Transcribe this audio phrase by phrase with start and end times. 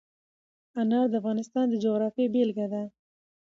[0.81, 2.83] انار د افغانستان د جغرافیې بېلګه ده.